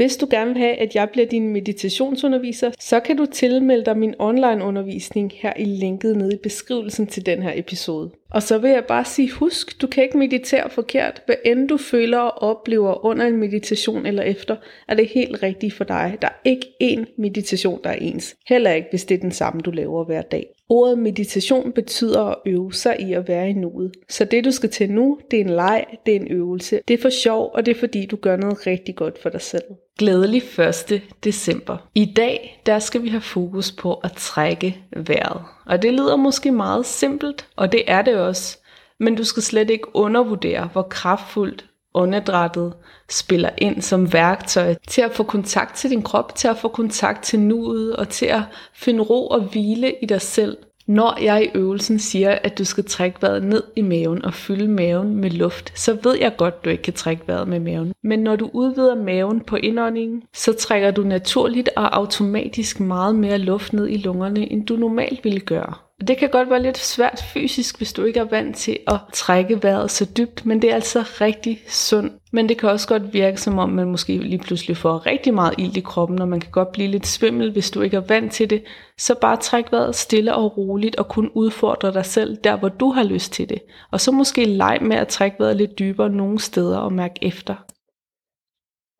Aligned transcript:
Hvis 0.00 0.16
du 0.16 0.26
gerne 0.30 0.50
vil 0.50 0.62
have, 0.62 0.74
at 0.74 0.94
jeg 0.94 1.08
bliver 1.12 1.26
din 1.26 1.48
meditationsunderviser, 1.48 2.70
så 2.78 3.00
kan 3.00 3.16
du 3.16 3.26
tilmelde 3.26 3.84
dig 3.84 3.98
min 3.98 4.14
online 4.18 4.64
undervisning 4.64 5.32
her 5.34 5.52
i 5.58 5.64
linket 5.64 6.16
nede 6.16 6.34
i 6.34 6.38
beskrivelsen 6.42 7.06
til 7.06 7.26
den 7.26 7.42
her 7.42 7.52
episode. 7.54 8.10
Og 8.30 8.42
så 8.42 8.58
vil 8.58 8.70
jeg 8.70 8.84
bare 8.88 9.04
sige, 9.04 9.30
husk, 9.30 9.82
du 9.82 9.86
kan 9.86 10.04
ikke 10.04 10.18
meditere 10.18 10.70
forkert. 10.70 11.22
Hvad 11.26 11.36
end 11.44 11.68
du 11.68 11.76
føler 11.76 12.18
og 12.18 12.42
oplever 12.42 13.04
under 13.04 13.26
en 13.26 13.36
meditation 13.36 14.06
eller 14.06 14.22
efter, 14.22 14.56
er 14.88 14.94
det 14.94 15.08
helt 15.08 15.42
rigtigt 15.42 15.74
for 15.74 15.84
dig. 15.84 16.18
Der 16.22 16.28
er 16.28 16.40
ikke 16.44 16.66
én 16.82 17.14
meditation, 17.18 17.80
der 17.84 17.90
er 17.90 17.94
ens. 17.94 18.36
Heller 18.48 18.72
ikke, 18.72 18.88
hvis 18.90 19.04
det 19.04 19.14
er 19.14 19.20
den 19.20 19.32
samme, 19.32 19.60
du 19.60 19.70
laver 19.70 20.04
hver 20.04 20.22
dag. 20.22 20.46
Ordet 20.68 20.98
meditation 20.98 21.72
betyder 21.72 22.20
at 22.20 22.36
øve 22.46 22.72
sig 22.72 23.00
i 23.00 23.12
at 23.12 23.28
være 23.28 23.50
i 23.50 23.52
nuet. 23.52 23.92
Så 24.08 24.24
det 24.24 24.44
du 24.44 24.50
skal 24.50 24.70
til 24.70 24.90
nu, 24.90 25.18
det 25.30 25.40
er 25.40 25.44
en 25.44 25.50
leg, 25.50 25.84
det 26.06 26.16
er 26.16 26.20
en 26.20 26.28
øvelse. 26.30 26.80
Det 26.88 26.94
er 26.94 27.02
for 27.02 27.10
sjov, 27.10 27.50
og 27.54 27.66
det 27.66 27.76
er 27.76 27.78
fordi 27.80 28.06
du 28.06 28.16
gør 28.16 28.36
noget 28.36 28.66
rigtig 28.66 28.96
godt 28.96 29.18
for 29.18 29.28
dig 29.28 29.40
selv. 29.40 29.64
Glædelig 29.98 30.42
1. 30.58 31.02
december. 31.24 31.76
I 31.94 32.12
dag, 32.16 32.62
der 32.66 32.78
skal 32.78 33.02
vi 33.02 33.08
have 33.08 33.20
fokus 33.20 33.72
på 33.72 33.94
at 33.94 34.12
trække 34.12 34.78
vejret. 34.96 35.40
Og 35.66 35.82
det 35.82 35.92
lyder 35.92 36.16
måske 36.16 36.52
meget 36.52 36.86
simpelt, 36.86 37.48
og 37.56 37.72
det 37.72 37.82
er 37.86 38.02
det 38.02 38.16
også. 38.16 38.58
Men 39.00 39.14
du 39.14 39.24
skal 39.24 39.42
slet 39.42 39.70
ikke 39.70 39.96
undervurdere, 39.96 40.68
hvor 40.72 40.82
kraftfuldt 40.82 41.64
åndedrættet 41.94 42.74
spiller 43.10 43.50
ind 43.58 43.82
som 43.82 44.12
værktøj 44.12 44.74
til 44.88 45.02
at 45.02 45.12
få 45.12 45.22
kontakt 45.22 45.76
til 45.76 45.90
din 45.90 46.02
krop, 46.02 46.34
til 46.34 46.48
at 46.48 46.58
få 46.58 46.68
kontakt 46.68 47.22
til 47.22 47.40
nuet 47.40 47.96
og 47.96 48.08
til 48.08 48.26
at 48.26 48.42
finde 48.74 49.02
ro 49.02 49.26
og 49.26 49.40
hvile 49.40 49.94
i 50.02 50.06
dig 50.06 50.20
selv. 50.20 50.56
Når 50.90 51.22
jeg 51.22 51.44
i 51.44 51.58
øvelsen 51.58 51.98
siger, 51.98 52.38
at 52.42 52.58
du 52.58 52.64
skal 52.64 52.84
trække 52.84 53.22
vejret 53.22 53.44
ned 53.44 53.62
i 53.76 53.82
maven 53.82 54.24
og 54.24 54.34
fylde 54.34 54.68
maven 54.68 55.16
med 55.16 55.30
luft, 55.30 55.78
så 55.78 55.98
ved 56.02 56.16
jeg 56.20 56.34
godt, 56.38 56.64
du 56.64 56.70
ikke 56.70 56.82
kan 56.82 56.92
trække 56.92 57.22
vejret 57.26 57.48
med 57.48 57.60
maven. 57.60 57.92
Men 58.02 58.20
når 58.20 58.36
du 58.36 58.50
udvider 58.52 58.94
maven 58.94 59.40
på 59.40 59.56
indåndingen, 59.56 60.22
så 60.34 60.52
trækker 60.52 60.90
du 60.90 61.02
naturligt 61.02 61.70
og 61.76 61.96
automatisk 61.96 62.80
meget 62.80 63.14
mere 63.14 63.38
luft 63.38 63.72
ned 63.72 63.88
i 63.88 63.96
lungerne, 63.96 64.52
end 64.52 64.66
du 64.66 64.76
normalt 64.76 65.24
ville 65.24 65.40
gøre. 65.40 65.74
Det 66.08 66.18
kan 66.18 66.30
godt 66.30 66.50
være 66.50 66.62
lidt 66.62 66.78
svært 66.78 67.24
fysisk, 67.32 67.76
hvis 67.76 67.92
du 67.92 68.04
ikke 68.04 68.20
er 68.20 68.24
vant 68.24 68.56
til 68.56 68.78
at 68.86 68.98
trække 69.12 69.62
vejret 69.62 69.90
så 69.90 70.04
dybt, 70.16 70.46
men 70.46 70.62
det 70.62 70.70
er 70.70 70.74
altså 70.74 71.00
rigtig 71.00 71.62
sundt. 71.68 72.12
Men 72.32 72.48
det 72.48 72.58
kan 72.58 72.68
også 72.68 72.88
godt 72.88 73.12
virke 73.12 73.40
som 73.40 73.58
om, 73.58 73.68
man 73.68 73.90
måske 73.90 74.16
lige 74.16 74.38
pludselig 74.38 74.76
får 74.76 75.06
rigtig 75.06 75.34
meget 75.34 75.54
ild 75.58 75.76
i 75.76 75.80
kroppen, 75.80 76.20
og 76.20 76.28
man 76.28 76.40
kan 76.40 76.50
godt 76.50 76.72
blive 76.72 76.88
lidt 76.88 77.06
svimmel, 77.06 77.52
hvis 77.52 77.70
du 77.70 77.80
ikke 77.80 77.96
er 77.96 78.06
vant 78.08 78.32
til 78.32 78.50
det. 78.50 78.64
Så 78.98 79.14
bare 79.20 79.36
træk 79.36 79.72
vejret 79.72 79.94
stille 79.94 80.34
og 80.34 80.56
roligt, 80.56 80.96
og 80.96 81.08
kun 81.08 81.30
udfordre 81.34 81.92
dig 81.92 82.06
selv 82.06 82.36
der, 82.44 82.56
hvor 82.56 82.68
du 82.68 82.90
har 82.90 83.02
lyst 83.02 83.32
til 83.32 83.48
det. 83.48 83.62
Og 83.90 84.00
så 84.00 84.12
måske 84.12 84.44
leg 84.44 84.78
med 84.82 84.96
at 84.96 85.08
trække 85.08 85.36
vejret 85.38 85.56
lidt 85.56 85.78
dybere 85.78 86.10
nogle 86.10 86.38
steder 86.38 86.78
og 86.78 86.92
mærke 86.92 87.18
efter. 87.22 87.54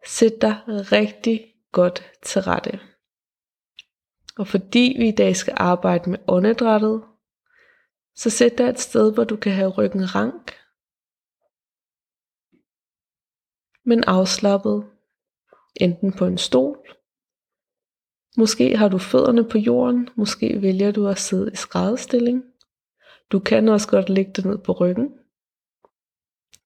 Sæt 0.07 0.33
dig 0.43 0.57
rigtig 0.67 1.41
godt 1.73 2.03
til 2.23 2.43
rette. 2.43 2.90
Og 4.41 4.47
fordi 4.47 4.97
vi 4.99 5.09
i 5.09 5.15
dag 5.15 5.37
skal 5.37 5.55
arbejde 5.57 6.11
med 6.11 6.19
åndedrættet, 6.29 7.03
så 8.15 8.31
sæt 8.31 8.59
dig 8.59 8.65
et 8.65 8.81
sted, 8.81 9.15
hvor 9.15 9.25
du 9.25 9.37
kan 9.37 9.53
have 9.53 9.71
ryggen 9.71 10.15
rank, 10.15 10.53
men 13.85 14.05
afslappet, 14.07 14.87
enten 15.77 16.13
på 16.13 16.27
en 16.27 16.39
stol, 16.39 16.79
måske 18.37 18.77
har 18.77 18.89
du 18.89 18.99
fødderne 18.99 19.49
på 19.49 19.59
jorden, 19.59 20.09
måske 20.17 20.63
vælger 20.63 20.93
du 20.93 21.07
at 21.07 21.19
sidde 21.19 21.53
i 21.53 21.57
skrædstilling. 21.57 22.45
Du 23.33 23.39
kan 23.39 23.69
også 23.69 23.89
godt 23.89 24.09
lægge 24.09 24.33
dig 24.33 24.47
ned 24.47 24.59
på 24.59 24.73
ryggen. 24.73 25.09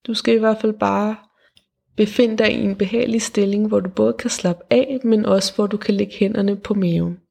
Du 0.07 0.15
skal 0.15 0.35
i 0.35 0.39
hvert 0.39 0.61
fald 0.61 0.79
bare 0.79 1.17
befinde 1.97 2.39
dig 2.39 2.53
i 2.53 2.65
en 2.65 2.79
behagelig 2.79 3.23
stilling, 3.23 3.69
hvor 3.69 3.81
du 3.81 3.91
både 3.91 4.13
kan 4.13 4.31
slappe 4.31 4.65
af, 4.71 5.01
men 5.05 5.27
også 5.27 5.55
hvor 5.55 5.67
du 5.67 5.77
kan 5.77 5.95
lægge 5.95 6.15
hænderne 6.15 6.57
på 6.57 6.75
maven. 6.75 7.24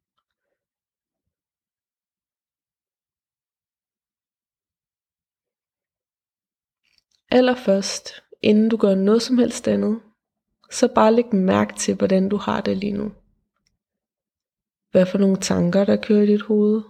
Allerførst, 7.38 8.10
inden 8.42 8.70
du 8.70 8.78
gør 8.78 8.96
noget 8.96 9.22
som 9.22 9.38
helst 9.38 9.68
andet, 9.68 10.02
så 10.72 10.94
bare 10.96 11.14
læg 11.14 11.36
mærke 11.36 11.74
til, 11.74 11.96
hvordan 11.96 12.30
du 12.30 12.38
har 12.38 12.62
det 12.62 12.78
lige 12.78 12.92
nu. 12.92 13.12
Hvad 14.92 15.06
for 15.06 15.18
nogle 15.18 15.38
tanker, 15.38 15.86
der 15.86 15.96
kører 15.96 16.24
i 16.24 16.28
dit 16.28 16.42
hoved. 16.42 16.82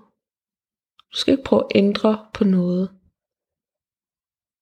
Du 1.12 1.18
skal 1.18 1.31
ikke 1.31 1.44
prøve 1.44 1.63
at 1.63 1.72
ændre 1.75 2.25
på 2.34 2.44
noget. 2.44 2.90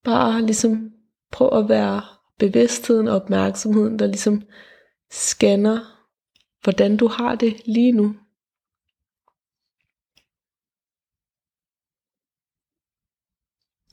Bare 0.04 0.42
ligesom 0.42 0.92
prøv 1.31 1.50
at 1.54 1.69
være 1.69 2.01
bevidstheden 2.39 3.07
og 3.07 3.16
opmærksomheden, 3.16 4.00
der 4.00 4.07
ligesom 4.07 4.42
scanner, 5.12 5.80
hvordan 6.63 6.98
du 6.98 7.07
har 7.07 7.36
det 7.36 7.68
lige 7.68 7.92
nu. 7.92 8.16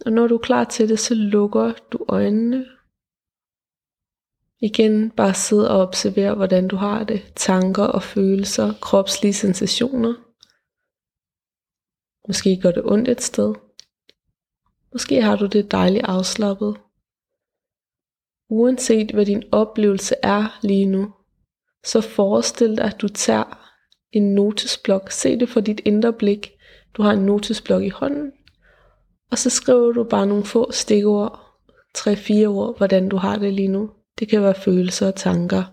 Og 0.08 0.14
når 0.14 0.26
du 0.26 0.34
er 0.34 0.38
klar 0.38 0.64
til 0.64 0.88
det, 0.88 0.99
så 0.99 1.14
lukker 1.14 1.72
du 1.93 2.05
øjnene. 2.08 2.66
Igen 4.60 5.10
bare 5.10 5.34
sid 5.34 5.60
og 5.60 5.81
observer, 5.81 6.34
hvordan 6.34 6.69
du 6.69 6.76
har 6.76 7.05
det. 7.05 7.32
Tanker 7.37 7.84
og 7.84 8.02
følelser, 8.02 8.72
kropslige 8.81 9.32
sensationer. 9.32 10.14
Måske 12.28 12.60
gør 12.62 12.70
det 12.70 12.82
ondt 12.84 13.08
et 13.08 13.22
sted. 13.22 13.55
Måske 14.93 15.22
har 15.22 15.37
du 15.37 15.46
det 15.46 15.70
dejligt 15.70 16.05
afslappet. 16.05 16.76
Uanset 18.50 19.11
hvad 19.11 19.26
din 19.26 19.43
oplevelse 19.52 20.14
er 20.22 20.58
lige 20.62 20.87
nu, 20.87 21.14
så 21.84 22.00
forestil 22.00 22.76
dig, 22.76 22.84
at 22.84 23.00
du 23.00 23.08
tager 23.08 23.75
en 24.12 24.34
notesblok. 24.34 25.11
Se 25.11 25.38
det 25.40 25.49
for 25.49 25.61
dit 25.61 25.81
indre 25.84 26.12
blik. 26.12 26.52
Du 26.94 27.02
har 27.02 27.12
en 27.12 27.26
notesblok 27.26 27.82
i 27.82 27.88
hånden, 27.88 28.32
og 29.30 29.38
så 29.38 29.50
skriver 29.50 29.92
du 29.92 30.04
bare 30.04 30.26
nogle 30.26 30.44
få 30.44 30.72
stikord, 30.72 31.48
tre-fire 31.94 32.46
ord, 32.46 32.76
hvordan 32.76 33.08
du 33.08 33.16
har 33.16 33.38
det 33.38 33.54
lige 33.54 33.69
nu. 33.69 33.90
Det 34.19 34.28
kan 34.28 34.42
være 34.42 34.54
følelser 34.54 35.06
og 35.06 35.14
tanker, 35.14 35.64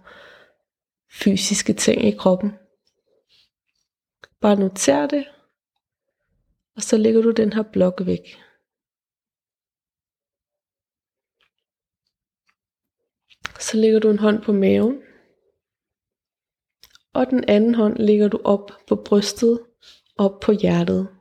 fysiske 1.12 1.74
ting 1.74 2.06
i 2.06 2.12
kroppen. 2.12 2.52
Bare 4.42 4.56
noter 4.56 5.08
det, 5.08 5.26
og 6.76 6.82
så 6.82 6.98
lægger 6.98 7.22
du 7.22 7.32
den 7.32 7.54
her 7.54 7.64
blok 7.64 8.02
væk. 8.06 8.42
Så 13.60 13.78
lægger 13.78 14.00
du 14.00 14.10
en 14.10 14.20
hånd 14.20 14.44
på 14.44 14.52
maven, 14.52 15.02
og 17.14 17.30
den 17.30 17.44
anden 17.48 17.76
hånd 17.76 17.98
lægger 17.98 18.28
du 18.28 18.42
op 18.44 18.72
på 18.88 18.96
brystet, 18.96 19.66
op 20.18 20.40
på 20.40 20.52
hjertet. 20.52 21.15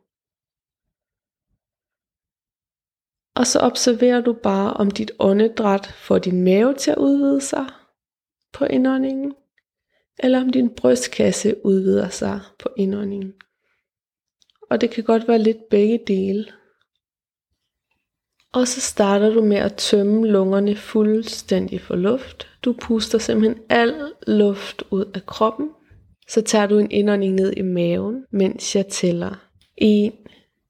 Og 3.37 3.47
så 3.47 3.59
observerer 3.59 4.21
du 4.21 4.33
bare, 4.33 4.73
om 4.73 4.91
dit 4.91 5.11
åndedræt 5.19 5.87
får 5.87 6.19
din 6.19 6.43
mave 6.43 6.75
til 6.75 6.91
at 6.91 6.99
udvide 6.99 7.41
sig 7.41 7.67
på 8.53 8.65
indåndingen, 8.65 9.35
eller 10.19 10.41
om 10.41 10.51
din 10.51 10.71
brystkasse 10.71 11.67
udvider 11.67 12.09
sig 12.09 12.41
på 12.59 12.69
indåndingen. 12.77 13.35
Og 14.71 14.81
det 14.81 14.91
kan 14.91 15.05
godt 15.05 15.29
være 15.29 15.39
lidt 15.39 15.69
begge 15.71 16.01
dele. 16.07 16.47
Og 18.53 18.69
så 18.69 18.81
starter 18.81 19.31
du 19.31 19.45
med 19.45 19.57
at 19.57 19.75
tømme 19.75 20.29
lungerne 20.29 20.77
fuldstændig 20.77 21.81
for 21.81 21.97
luft. 21.97 22.49
Du 22.65 22.73
puster 22.81 23.19
simpelthen 23.19 23.63
al 23.69 24.13
luft 24.27 24.83
ud 24.91 25.05
af 25.15 25.27
kroppen. 25.27 25.71
Så 26.29 26.43
tager 26.43 26.67
du 26.67 26.79
en 26.79 26.91
indånding 26.91 27.35
ned 27.35 27.53
i 27.57 27.63
maven, 27.63 28.25
mens 28.31 28.77
jeg 28.77 28.87
tæller 28.87 29.49
1, 29.77 30.13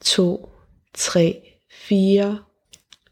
2, 0.00 0.48
3, 0.94 1.42
4. 1.70 2.38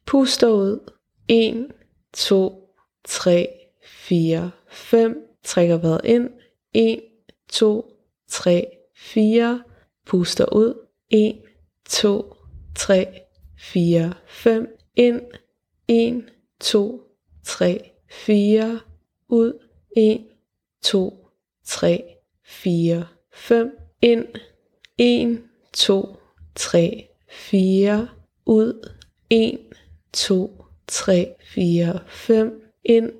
Puster 0.06 0.48
ud. 0.48 0.92
1, 1.28 1.68
2, 2.12 2.68
3, 3.04 3.48
4, 3.84 4.50
5. 4.68 5.28
Trækker 5.44 5.76
vejret 5.76 6.00
ind. 6.04 6.30
1, 6.74 7.00
2, 7.48 7.84
3, 8.28 8.66
4. 8.96 9.62
Puster 10.06 10.52
ud. 10.52 10.74
1, 11.10 11.42
2, 11.88 12.34
3, 12.74 13.06
4, 13.58 14.14
5. 14.26 14.78
Ind. 14.96 15.20
1, 15.88 16.24
2, 16.60 17.02
3, 17.44 17.92
4. 18.10 18.80
Ud. 19.28 19.58
1, 19.96 20.26
2, 20.82 21.28
3, 21.64 22.04
4, 22.44 23.06
5. 23.32 23.78
Ind. 24.02 24.26
1, 24.98 25.42
2, 25.72 26.16
3, 26.54 27.08
4. 27.28 28.08
Ud. 28.46 28.90
1, 29.30 29.58
2, 30.12 30.64
3, 30.88 31.34
4, 31.54 32.00
5. 32.06 32.62
Ind. 32.84 33.12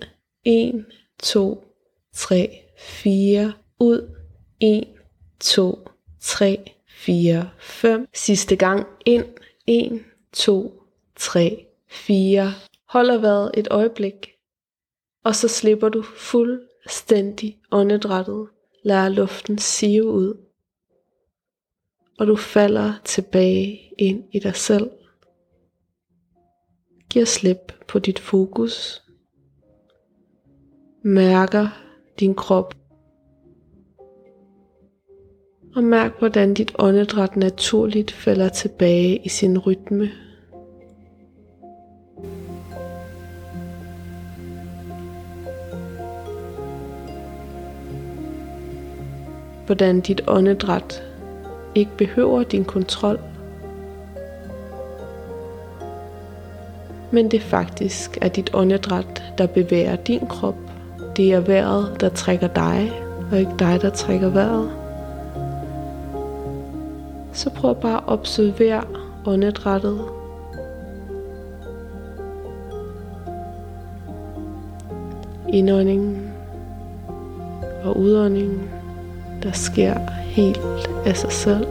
1, 0.45 0.85
2, 1.23 1.65
3, 2.13 2.63
4. 2.79 3.53
Ud. 3.81 4.09
1, 4.61 4.85
2, 5.41 5.89
3, 6.21 6.73
4, 6.89 7.51
5. 7.59 8.09
Sidste 8.15 8.57
gang 8.57 8.87
ind. 9.07 9.25
1, 9.67 10.05
2, 10.33 10.83
3, 11.17 11.67
4. 11.89 12.53
Holder 12.89 13.19
vejret 13.19 13.51
et 13.55 13.69
øjeblik. 13.71 14.33
Og 15.25 15.35
så 15.35 15.49
slipper 15.49 15.89
du 15.89 16.03
fuldstændig 16.03 17.59
åndedrættet. 17.71 18.49
Lad 18.85 19.11
luften 19.11 19.59
sive 19.59 20.05
ud. 20.05 20.35
Og 22.19 22.27
du 22.27 22.37
falder 22.37 22.93
tilbage 23.05 23.95
ind 23.99 24.25
i 24.33 24.39
dig 24.39 24.57
selv 24.57 24.91
giver 27.13 27.25
slip 27.25 27.73
på 27.89 27.99
dit 27.99 28.19
fokus. 28.19 29.03
Mærker 31.03 31.69
din 32.21 32.35
krop 32.35 32.75
og 35.77 35.85
mærk 35.85 36.19
hvordan 36.19 36.55
dit 36.55 36.73
åndedræt 36.79 37.37
naturligt 37.37 38.11
falder 38.11 38.49
tilbage 38.49 39.19
i 39.25 39.29
sin 39.29 39.59
rytme. 39.59 40.11
Hvordan 49.67 50.01
dit 50.01 50.21
åndedræt 50.29 51.03
ikke 51.75 51.97
behøver 51.99 52.43
din 52.43 52.65
kontrol, 52.65 53.32
men 57.13 57.31
det 57.31 57.43
faktisk 57.43 58.19
er 58.21 58.29
dit 58.29 58.51
åndedræt, 58.55 59.23
der 59.39 59.47
bevæger 59.47 59.97
din 59.97 60.27
krop. 60.27 60.57
Det 61.17 61.33
er 61.33 61.41
vejret, 61.41 62.01
der 62.01 62.09
trækker 62.09 62.49
dig, 62.49 62.93
og 63.33 63.39
ikke 63.39 63.53
dig, 63.59 63.79
der 63.83 63.91
trækker 63.91 64.29
vejret 64.29 64.71
så 67.33 67.51
prøv 67.51 67.75
bare 67.75 67.97
at 67.97 68.03
observere 68.07 68.83
åndedrættet. 69.27 70.01
Indåndingen 75.49 76.33
og 77.85 77.99
udåndingen, 77.99 78.71
der 79.43 79.53
sker 79.53 80.11
helt 80.11 80.91
af 81.07 81.17
sig 81.17 81.33
selv. 81.33 81.67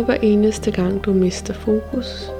Og 0.00 0.06
hver 0.06 0.18
eneste 0.22 0.70
gang 0.70 1.04
du 1.04 1.12
mister 1.12 1.54
fokus, 1.54 2.30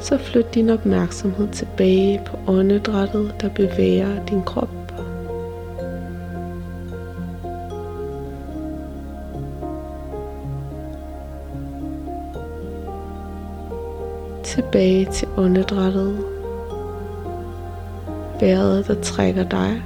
så 0.00 0.18
flyt 0.18 0.54
din 0.54 0.70
opmærksomhed 0.70 1.48
tilbage 1.48 2.22
på 2.26 2.38
åndedrættet, 2.46 3.34
der 3.40 3.48
bevæger 3.48 4.26
din 4.26 4.42
krop. 4.42 4.68
tilbage 14.44 15.04
til 15.04 15.28
åndedrættet. 15.36 16.24
Vejret, 18.40 18.86
der 18.86 19.02
trækker 19.02 19.48
dig. 19.48 19.82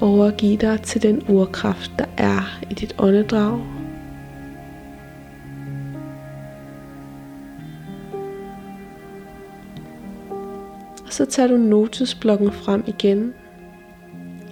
Overgiv 0.00 0.58
dig 0.58 0.82
til 0.82 1.02
den 1.02 1.22
urkraft, 1.28 1.92
der 1.98 2.04
er 2.16 2.58
i 2.70 2.74
dit 2.74 2.94
åndedrag. 2.98 3.77
Så 11.18 11.26
tager 11.26 11.46
du 11.46 11.56
notesblokken 11.56 12.52
frem 12.52 12.84
igen 12.86 13.34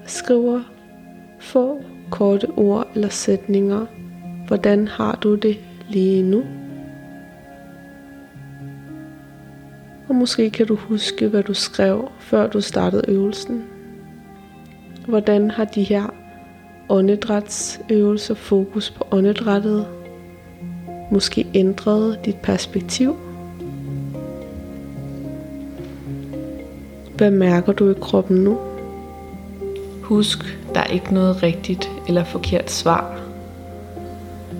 og 0.02 0.10
skriver 0.10 0.60
få 1.40 1.82
korte 2.10 2.46
ord 2.56 2.88
eller 2.94 3.08
sætninger. 3.08 3.86
Hvordan 4.46 4.88
har 4.88 5.18
du 5.22 5.34
det 5.34 5.58
lige 5.88 6.22
nu? 6.22 6.44
Og 10.08 10.14
måske 10.14 10.50
kan 10.50 10.66
du 10.66 10.76
huske, 10.76 11.28
hvad 11.28 11.42
du 11.42 11.54
skrev, 11.54 12.08
før 12.18 12.46
du 12.46 12.60
startede 12.60 13.02
øvelsen. 13.08 13.64
Hvordan 15.08 15.50
har 15.50 15.64
de 15.64 15.82
her 15.82 16.14
åndedrætsøvelser 16.88 18.34
fokus 18.34 18.90
på 18.90 19.06
åndedrættet 19.10 19.86
måske 21.10 21.46
ændret 21.54 22.18
dit 22.24 22.36
perspektiv? 22.36 23.25
Hvad 27.16 27.30
mærker 27.30 27.72
du 27.72 27.90
i 27.90 27.94
kroppen 28.00 28.36
nu? 28.36 28.58
Husk, 30.02 30.58
der 30.74 30.80
er 30.80 30.84
ikke 30.86 31.14
noget 31.14 31.42
rigtigt 31.42 31.90
eller 32.08 32.24
forkert 32.24 32.70
svar. 32.70 33.20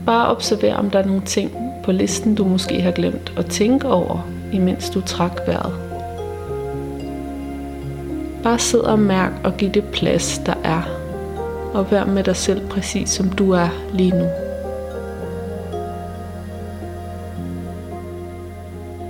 Bare 0.07 0.29
observer, 0.29 0.75
om 0.75 0.91
der 0.91 0.99
er 0.99 1.07
nogle 1.07 1.23
ting 1.23 1.53
på 1.85 1.93
listen, 1.93 2.35
du 2.35 2.45
måske 2.45 2.81
har 2.81 2.91
glemt 2.91 3.33
at 3.37 3.47
tænke 3.47 3.89
over, 3.89 4.29
imens 4.53 4.91
du 4.91 5.01
trak 5.01 5.41
vejret. 5.47 5.75
Bare 8.43 8.59
sid 8.59 8.79
og 8.79 8.99
mærk 8.99 9.33
og 9.45 9.57
giv 9.57 9.71
det 9.71 9.85
plads, 9.85 10.39
der 10.39 10.55
er, 10.65 10.83
og 11.75 11.91
vær 11.91 12.05
med 12.05 12.25
dig 12.25 12.37
selv 12.37 12.69
præcis 12.69 13.11
som 13.11 13.29
du 13.29 13.51
er 13.51 13.69
lige 13.93 14.19
nu. 14.19 14.46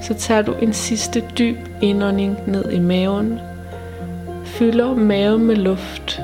Så 0.06 0.14
tager 0.14 0.42
du 0.42 0.52
en 0.52 0.72
sidste 0.72 1.24
dyb 1.38 1.56
indånding 1.82 2.38
ned 2.46 2.70
i 2.70 2.78
maven, 2.78 3.40
fylder 4.44 4.94
maven 4.94 5.44
med 5.44 5.56
luft, 5.56 6.22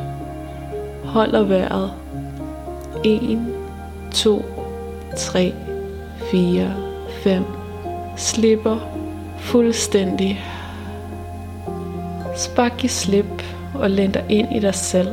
holder 1.04 1.42
vejret 1.42 1.92
1, 3.04 3.46
2, 4.10 4.44
3, 5.16 5.54
4, 6.30 6.74
5, 7.22 7.44
slipper 8.16 8.78
fuldstændig. 9.38 10.44
Spark 12.36 12.84
i 12.84 12.88
slip 12.88 13.42
og 13.74 13.90
læn 13.90 14.10
dig 14.10 14.24
ind 14.28 14.56
i 14.56 14.58
dig 14.58 14.74
selv. 14.74 15.08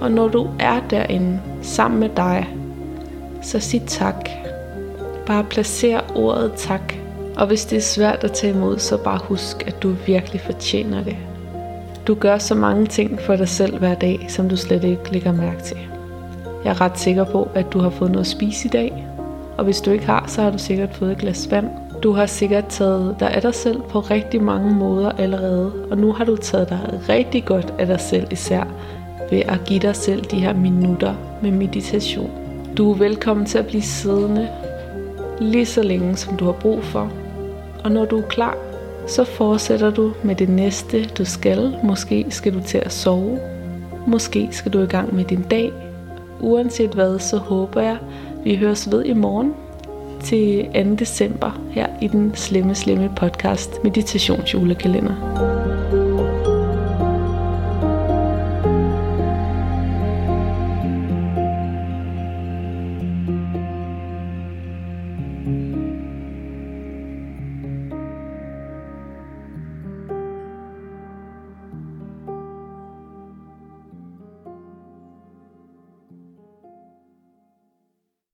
Og 0.00 0.10
når 0.10 0.28
du 0.28 0.48
er 0.60 0.80
derinde, 0.90 1.40
sammen 1.62 2.00
med 2.00 2.08
dig, 2.16 2.48
så 3.42 3.60
sig 3.60 3.82
tak. 3.82 4.28
Bare 5.26 5.44
placer 5.44 6.00
ordet 6.14 6.52
tak. 6.56 6.94
Og 7.38 7.46
hvis 7.46 7.64
det 7.64 7.76
er 7.76 7.82
svært 7.82 8.24
at 8.24 8.32
tage 8.32 8.52
imod, 8.52 8.78
så 8.78 8.96
bare 8.96 9.20
husk, 9.22 9.66
at 9.66 9.82
du 9.82 9.94
virkelig 10.06 10.40
fortjener 10.40 11.04
det. 11.04 11.16
Du 12.06 12.14
gør 12.14 12.38
så 12.38 12.54
mange 12.54 12.86
ting 12.86 13.20
for 13.20 13.36
dig 13.36 13.48
selv 13.48 13.78
hver 13.78 13.94
dag, 13.94 14.26
som 14.28 14.48
du 14.48 14.56
slet 14.56 14.84
ikke 14.84 15.12
lægger 15.12 15.32
mærke 15.32 15.62
til. 15.62 15.76
Jeg 16.64 16.70
er 16.70 16.80
ret 16.80 16.98
sikker 16.98 17.24
på, 17.24 17.48
at 17.54 17.72
du 17.72 17.78
har 17.78 17.90
fået 17.90 18.10
noget 18.10 18.24
at 18.24 18.30
spise 18.30 18.68
i 18.68 18.70
dag. 18.70 19.06
Og 19.58 19.64
hvis 19.64 19.80
du 19.80 19.90
ikke 19.90 20.06
har, 20.06 20.24
så 20.26 20.42
har 20.42 20.50
du 20.50 20.58
sikkert 20.58 20.94
fået 20.94 21.12
et 21.12 21.18
glas 21.18 21.50
vand. 21.50 21.68
Du 22.02 22.12
har 22.12 22.26
sikkert 22.26 22.66
taget 22.66 23.16
dig 23.20 23.30
af 23.30 23.42
dig 23.42 23.54
selv 23.54 23.80
på 23.80 24.00
rigtig 24.00 24.42
mange 24.42 24.74
måder 24.74 25.10
allerede. 25.10 25.72
Og 25.90 25.98
nu 25.98 26.12
har 26.12 26.24
du 26.24 26.36
taget 26.36 26.68
dig 26.68 27.00
rigtig 27.08 27.44
godt 27.44 27.74
af 27.78 27.86
dig 27.86 28.00
selv 28.00 28.26
især 28.30 28.64
ved 29.30 29.38
at 29.38 29.60
give 29.66 29.80
dig 29.80 29.96
selv 29.96 30.24
de 30.24 30.40
her 30.40 30.52
minutter 30.52 31.14
med 31.42 31.50
meditation. 31.50 32.30
Du 32.76 32.92
er 32.92 32.96
velkommen 32.96 33.46
til 33.46 33.58
at 33.58 33.66
blive 33.66 33.82
siddende 33.82 34.48
lige 35.40 35.66
så 35.66 35.82
længe, 35.82 36.16
som 36.16 36.36
du 36.36 36.44
har 36.44 36.52
brug 36.52 36.84
for. 36.84 37.12
Og 37.84 37.92
når 37.92 38.04
du 38.04 38.18
er 38.18 38.28
klar, 38.28 38.56
så 39.06 39.24
fortsætter 39.24 39.90
du 39.90 40.12
med 40.22 40.34
det 40.34 40.48
næste, 40.48 41.04
du 41.04 41.24
skal. 41.24 41.76
Måske 41.84 42.26
skal 42.30 42.54
du 42.54 42.60
til 42.60 42.78
at 42.78 42.92
sove. 42.92 43.38
Måske 44.06 44.48
skal 44.52 44.72
du 44.72 44.82
i 44.82 44.86
gang 44.86 45.14
med 45.14 45.24
din 45.24 45.42
dag. 45.42 45.72
Uanset 46.40 46.90
hvad, 46.90 47.18
så 47.18 47.36
håber 47.36 47.80
jeg, 47.80 47.96
vi 48.44 48.56
høres 48.56 48.90
ved 48.90 49.04
i 49.04 49.12
morgen 49.12 49.54
til 50.24 50.66
2. 50.74 50.94
december 50.94 51.60
her 51.70 51.86
i 52.00 52.08
den 52.08 52.34
slemme, 52.34 52.74
slemme 52.74 53.10
podcast 53.16 53.84
Meditationsjulekalender. 53.84 55.77